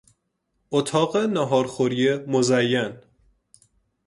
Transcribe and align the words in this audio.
اتاق 0.71 1.17
نهارخوری 1.17 2.09
مزین 2.27 2.93